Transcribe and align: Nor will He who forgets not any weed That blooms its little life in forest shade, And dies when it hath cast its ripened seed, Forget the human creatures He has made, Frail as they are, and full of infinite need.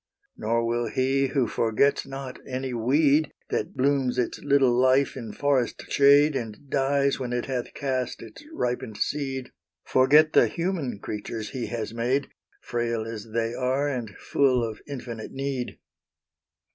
Nor 0.35 0.65
will 0.65 0.87
He 0.87 1.27
who 1.27 1.47
forgets 1.47 2.07
not 2.07 2.39
any 2.47 2.73
weed 2.73 3.31
That 3.51 3.75
blooms 3.77 4.17
its 4.17 4.39
little 4.41 4.73
life 4.75 5.15
in 5.15 5.31
forest 5.31 5.83
shade, 5.91 6.35
And 6.35 6.71
dies 6.71 7.19
when 7.19 7.31
it 7.31 7.45
hath 7.45 7.75
cast 7.75 8.23
its 8.23 8.43
ripened 8.51 8.97
seed, 8.97 9.51
Forget 9.83 10.33
the 10.33 10.47
human 10.47 10.97
creatures 10.97 11.51
He 11.51 11.67
has 11.67 11.93
made, 11.93 12.29
Frail 12.61 13.05
as 13.05 13.29
they 13.31 13.53
are, 13.53 13.87
and 13.87 14.09
full 14.17 14.63
of 14.67 14.81
infinite 14.87 15.33
need. 15.33 15.77